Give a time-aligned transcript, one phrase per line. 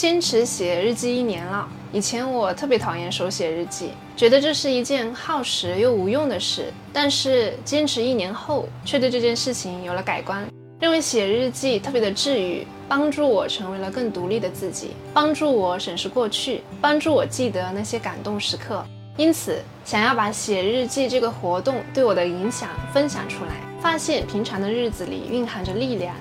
[0.00, 1.68] 坚持写日记一年了。
[1.92, 6.72] 以前我特别讨厌手写日记，觉得这是一件耗时又无用的事。
[6.90, 10.42] 但是坚持一年后，却对这件事情有了改观，
[10.80, 18.82] 认为写日记特别的治愈，帮助我成为了更独立的自己，帮助我审视过去，帮助我记得那些感动时刻。
[19.18, 23.50] 因此，想要把写日记这个活动对我的影响分享出来，
[23.82, 26.16] 发现平常的日子里蕴含着力量。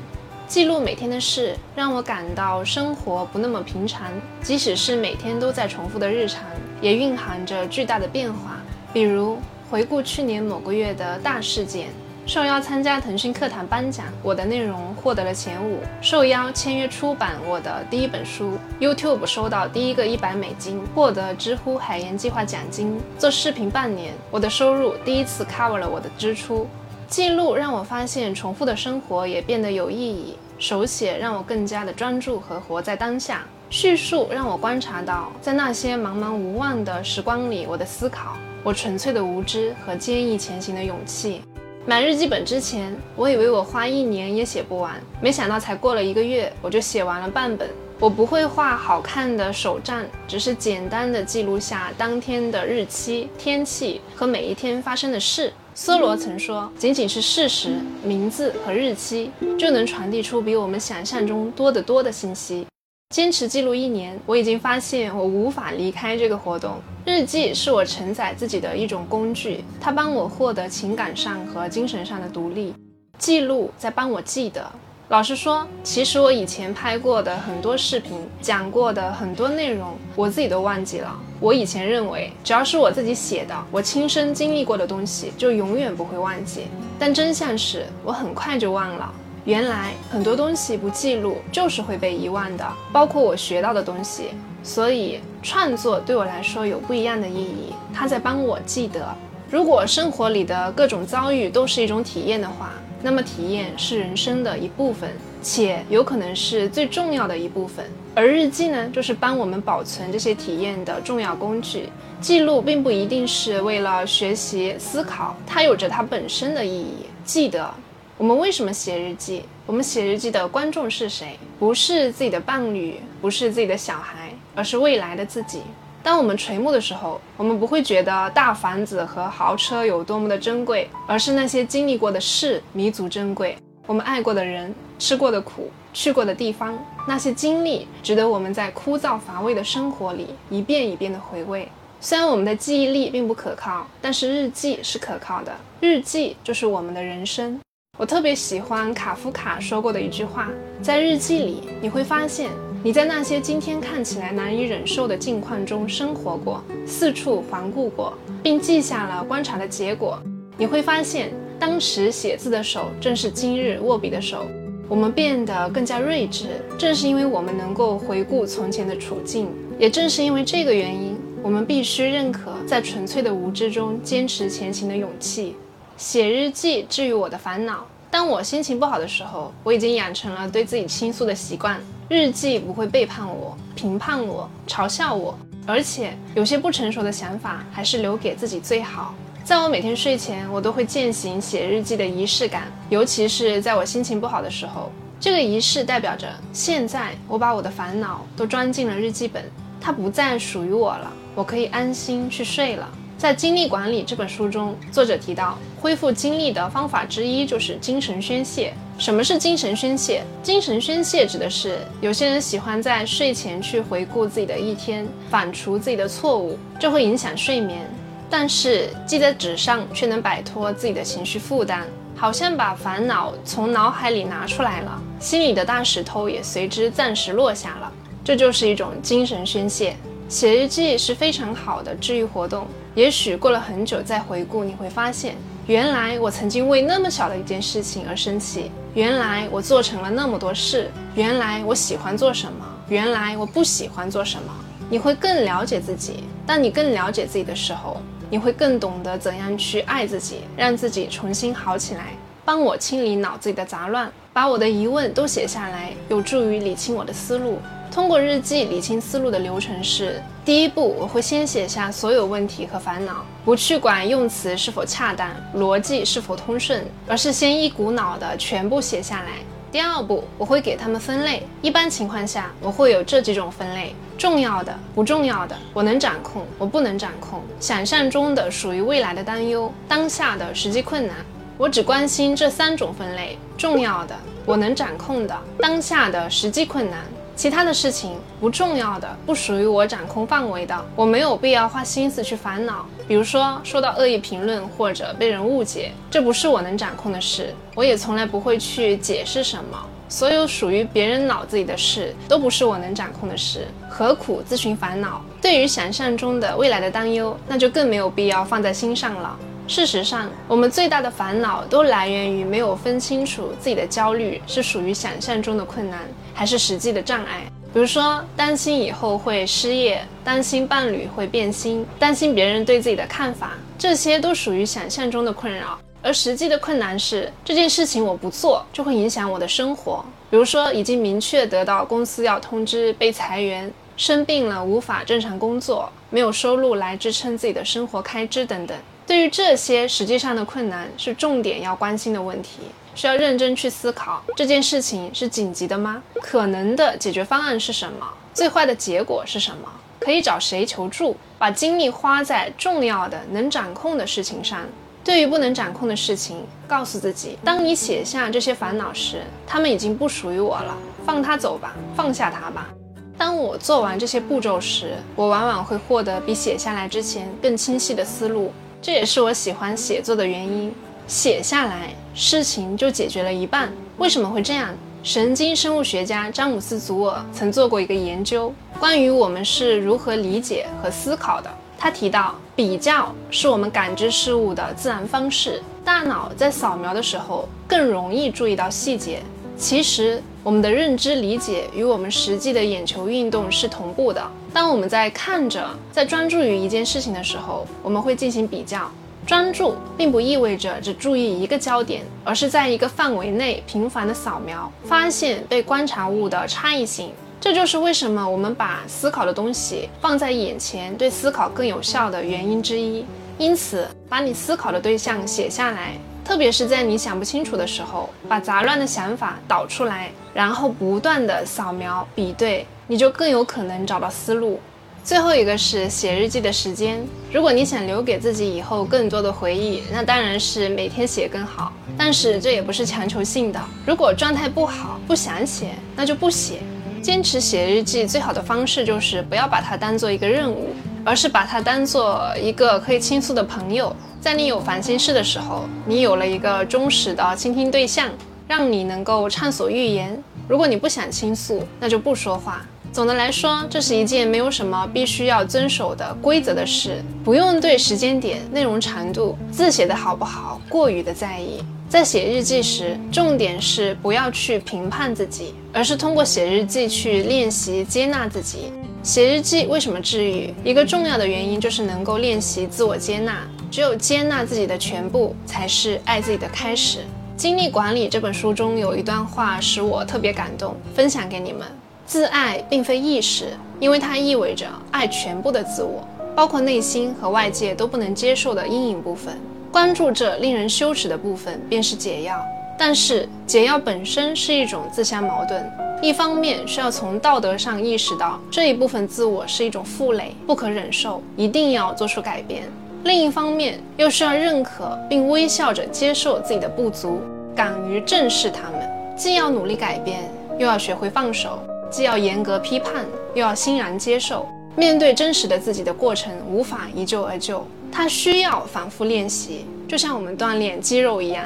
[0.50, 4.12] 记录每天的事，让我感到生活不那么平常。
[4.42, 6.42] 即使是每天都在重复的日常，
[6.82, 8.58] 也蕴含着巨大的变化。
[8.92, 9.38] 比如
[9.70, 11.90] 回顾去年某个月的大事件：
[12.26, 26.68] 受邀参加腾讯课堂颁奖，我的内容获得了前五；受邀签约出版我的第一本书；YouTube 收到第一个一百美金；获得知乎海盐计划奖金；做视频半年，我的收入第一次 cover 了我的支出。
[27.10, 33.38] 记录让我发现，重复的生活也变得有意义；手写让我更加的专注和活在当下；
[33.72, 41.42] 叙述让我观察到，在那些茫茫无望的时光里，我的思考，我纯粹的无知和坚毅前行的勇气。
[41.84, 47.68] 买日记本之前，我以为我花一年也写不完，没想到才过了一个月，我就写完了半本。
[48.00, 55.52] 我不会画好看的手账，只是简单的记录下当天的日期、天气和每一天发生的事。
[55.80, 57.70] 梭罗曾说：“仅仅是事实、
[58.04, 62.68] 名字和日期，就能传递出比我们想象中多得多的信息。”
[63.16, 66.82] 坚持记录一年，我已经发现我无法离开这个活动。
[67.06, 72.74] 日记是我承载自己的一种工具，它帮我获得情感上和精神上的独立。
[73.18, 74.70] 记录在帮我记得。
[75.10, 81.20] 老实说，其实我以前拍过的很多视频，讲过的很多内容，我自己都忘记了。
[81.40, 86.68] 我以前认为，只要是我自己写的，我亲身经历过的东西，就永远不会忘记。
[87.00, 89.12] 但真相是我很快就忘了。
[89.46, 92.64] 原来很多东西不记录，就是会被遗忘的，
[92.94, 94.26] 包括我学到的东西。
[94.62, 99.08] 所以创作对我来说有不一样的意义，它在帮我记得。
[99.50, 102.70] 如果生活里的各种遭遇都是一种体验的话，
[103.02, 105.10] 那么体验是人生的一部分，
[105.42, 107.86] 且有可能是最重要的一部分。
[108.14, 111.90] 而日记呢，就是帮我们保存这些体验的重要工具。
[112.20, 117.06] 记录并不一定是为了学习思考，它有着它本身的意义。
[117.24, 117.74] 记得，
[118.18, 119.44] 我们为什么写日记？
[119.66, 121.40] 我们写日记的观众是谁？
[121.58, 125.62] 不是自己的伴侣，不是自己的小孩，而是未来的自己。
[126.02, 133.58] 当我们垂暮的时候，我们不会觉得大房子和豪车有多么的珍贵，而是那些经历过的事弥足珍贵。
[133.86, 136.78] 我们爱过的人，吃过的苦，去过的地方，
[137.08, 141.68] 那些经历值得我们在枯燥乏味的生活里一遍一遍的回味。
[142.00, 145.52] 虽然我们的记忆力并不可靠，但是日记是可靠的。
[145.82, 147.60] 日记就是我们的人生。
[147.98, 150.48] 我特别喜欢卡夫卡说过的一句话：
[150.82, 152.50] 在日记里，你会发现。
[152.82, 160.18] 你在那些今天看起来难以忍受的境况中生活过，四处环顾过，并记下了观察的结果，
[160.58, 161.30] 你会发现，
[161.60, 164.46] 当时写字的手正是今日握笔的手。
[164.88, 166.48] 我们变得更加睿智，
[166.78, 169.50] 正是因为我们能够回顾从前的处境。
[169.78, 175.54] 也正是因为这个原因，我们必须认可在纯粹的无知中坚持前行的勇气。
[175.98, 177.86] 写日记治愈我的烦恼。
[178.10, 181.78] 当我心情不好的时候，我已经养成了对自己倾诉的习惯。
[182.10, 185.38] 日记不会背叛我、评判我、嘲笑我，
[185.68, 189.14] 而且有些不成熟的想法还是留给自己最好。
[189.44, 194.92] 在我每天睡前，我都会践行写日记的仪式感，尤其是在我心情不好的时候。
[195.20, 199.44] 这个仪式代表着，现在我把我的烦恼都装进了日记本，
[199.80, 202.90] 它不再属于我了，我可以安心去睡了。
[203.20, 208.74] 在《精力管理》这本书中，作者提到，恢复精力的方法之一就是精神宣泄。
[208.98, 210.24] 什么是精神宣泄？
[210.42, 217.82] 精神宣泄指的是有些人喜欢在睡前去回顾自己的一天，反刍自己的错误，这会影响睡眠。
[218.30, 221.86] 但是记在纸上却能摆脱自己的情绪负担，
[222.16, 227.92] 好像把烦恼从脑海里拿出来了，心里的大石头也随之暂时落下了。
[228.24, 229.98] 这就是一种精神宣泄。
[230.30, 232.68] 写日记是非常好的治愈活动。
[232.94, 235.36] 也许过了很久再回顾，你会发现，
[235.66, 244.54] 原来我曾经为那么小的一件事情而生气，原来我做成了那么多事，原来我喜欢做什么，原来我不喜欢做什么。
[244.88, 246.24] 你会更了解自己。
[246.46, 247.98] 当你更了解自己的时候，
[248.30, 252.14] 你会更懂得怎样去爱自己，让自己重新好起来。
[252.46, 257.60] 帮我清理脑子里的杂乱，把我的疑问都写下来，有助于理清我的思路。
[257.92, 269.40] 通过日记理清思路的流程是：第一步，我会先写下所有问题和烦恼，不去管用词是否恰当，逻辑是否通顺，而是先一股脑的全部写下来。
[269.72, 271.44] 第二步，我会给他们分类。
[271.64, 281.18] 一般情况下，我会有这几种分类：重要的、不重要的，我能掌控，我不能掌控；想象中的，属于未来的担忧；当下的实际困难。
[281.58, 284.16] 我只关心这三种分类：重要的，
[284.46, 287.00] 我能掌控的；当下的实际困难。
[287.40, 292.86] 其他的事情不重要的，不属于我掌控范围的，我没有必要花心思去烦恼。
[293.08, 299.80] 比如说，收到恶意评论或者被人误解，这不是我能掌控的事，我也从来不会去解释什么。
[300.10, 305.22] 所有属于别人脑子里的事，都不是我能掌控的事，何苦自寻烦恼？
[305.42, 309.40] 对于想象中的未来的担忧，那就更没有必要放在心上了。
[309.70, 316.00] 事实上，我们最大的烦恼都来源于没有分清楚自己的焦虑是属于想象中的困难，
[316.34, 317.44] 还是实际的障碍。
[317.72, 325.80] 比如说，担心以后会失业，担心伴侣会变心，担心别人对自己的看法，这些都属于想象中的困扰。
[326.02, 330.04] 而实际的困难是，这件事情我不做就会影响我的生活。
[330.32, 338.76] 比如说，已经明确得到公司要通知被裁员，生病了无法正常工作，没有收入来支撑自己的生活开支等等。
[339.10, 342.60] 对于这些实际上的困难，是重点要关心的问题，
[342.94, 344.24] 需要认真去思考。
[344.36, 346.04] 这件事情是紧急的吗？
[346.22, 348.08] 可能的解决方案是什么？
[348.36, 349.68] 最坏的结果是什么？
[350.00, 351.18] 可以找谁求助？
[351.40, 354.62] 把精力花在重要的、能掌控的事情上。
[355.04, 362.70] 对于不能掌控的事情，告诉自己：当你写下这些烦恼时，他们已经不属于我了，放他走吧，放下他吧。
[363.18, 368.54] 当我做完这些步骤时，我往往会获得比写下来之前更清晰的思路。
[368.82, 370.74] 这也是我喜欢写作的原因。
[371.06, 373.72] 写下来，事情就解决了一半。
[373.98, 374.70] 为什么会这样？
[375.02, 381.50] 神经生物学家詹姆斯·祖尔曾做过一个研究，关于我们是如何理解和思考的。
[381.78, 385.64] 他提到，比较是我们感知事物的自然方式。
[385.84, 389.22] 大脑在扫描的时候，更容易注意到细节。
[389.58, 394.22] 其实，我们的认知理解与我们实际的眼球运动是同步的。
[394.54, 398.90] 当我们在看着、在专注于一件事情的时候，我们会进行比较。
[399.28, 407.12] 专注并不意味着只注意一个焦点，而是在一个范围内频繁的扫描，发现被观察物的差异性。
[407.40, 413.06] 这就是为什么我们把思考的东西放在眼前，对思考更有效的原因之一。
[413.38, 415.94] 因此，把你思考的对象写下来。
[416.26, 424.60] 特别是在你想不清楚的时候，把杂乱的想法导出来，然后不断的扫描比对，你就更有可能找到思路。
[425.04, 427.00] 最后一个是写日记的时间。
[427.32, 431.72] 如果你想留给自己以后更多的回忆，那当然是每天写更好。
[431.96, 433.62] 但是这也不是强求性的。
[433.86, 436.62] 如果状态不好，不想写，那就不写。
[437.00, 440.70] 坚持写日记最好的方式就是不要把它当做一个任务，
[441.06, 443.96] 而是把它当做一个可以倾诉的朋友。
[444.20, 448.10] 在你有烦心事的时候，你有了一个忠实的倾听对象，
[448.48, 450.22] 让你能够畅所欲言。
[450.48, 452.66] 如果你不想倾诉，那就不说话。
[452.92, 461.64] 总的来说，这是一件没有什么必须要遵守的规则的事，不用对时间点、内容长度、字写的好不好过于的在意。
[461.88, 468.72] 在写日记时，重点是不要去评判自己，而是通过写日记去练习接纳自己。
[469.02, 470.54] 写日记为什么治愈？
[470.64, 473.48] 一个重要的原因就是能够练习自我接纳。
[473.72, 477.00] 只有接纳自己的全部，才是爱自己的开始。
[477.38, 481.62] 精力管理这本书中有一段话使我特别感动，分享给你们：
[482.10, 486.04] 自爱并非意识，因为它意味着爱全部的自我，
[486.36, 489.38] 包括内心和外界都不能接受的阴影部分。
[489.72, 492.44] 关注这令人羞耻的部分，便是解药。
[492.80, 495.64] 但是解药本身是一种自相矛盾，
[496.02, 502.64] 一方面需要从道德上意识到这一部分自我是一种负累，不可忍受，一定要做出改变。
[503.04, 507.22] 另一方面，又需要认可并微笑着接受自己的不足，
[507.56, 508.90] 敢于正视他们。
[509.16, 514.48] 既要努力改变，又要学会放手；既要严格批判，又要欣然接受。
[514.76, 521.44] 面对真实的自己的过程，无法一蹴而就，它需要反复练习，就像我们锻炼肌肉一样。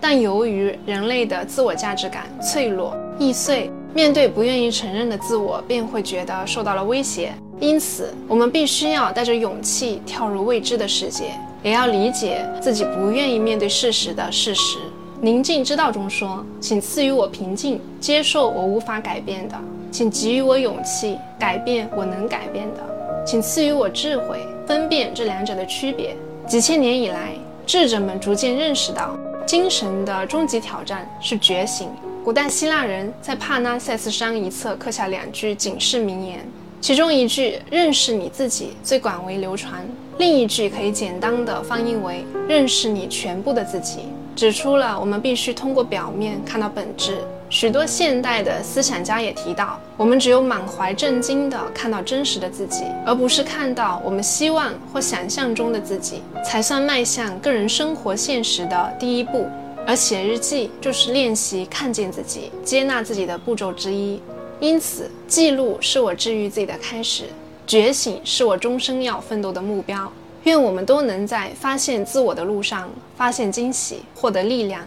[0.00, 7.32] 但由于人类的自我价值感脆弱易碎，面对不愿意承认的自我，便会觉得受到了威胁。
[7.60, 11.30] 因此，我们必须要带着勇气跳入未知的世界，
[11.62, 14.78] 也要理解自己不愿意面对事实的事实。
[15.22, 19.56] 宁静之道中说：“请赐予我平静，接受我无法改变的；
[19.94, 22.80] 请给予我勇气，改变我能改变的；
[23.24, 26.16] 请赐予我智慧，分辨这两者的区别。”
[26.48, 31.88] 几千年以来，智者们逐渐认识到，精神的终极挑战是觉醒。
[32.24, 36.44] 古代希腊人在帕纳塞斯山一侧刻下两句警示名言。
[36.80, 39.86] 其中一句“认识你自己”最广为流传，
[40.18, 44.00] 另一句可以简单的翻译为“认识你全部的自己”，
[44.34, 47.18] 指出了我们必须通过表面看到本质，
[47.50, 59.46] 许多现代的思想家也提到，我们只有满怀震惊地看到真实的自己，而不是看到我们希望或想象中的自己，才算迈向个人生活现实的第一步。
[59.86, 64.20] 而写日记就是练习看见自己、接纳自己的步骤之一。
[64.58, 67.24] 因此，记录是我治愈自己的开始，
[67.66, 70.10] 觉醒是我终生要奋斗的目标。
[70.44, 74.82] 愿我们都能在发现自我的路上发现惊喜，获得力量。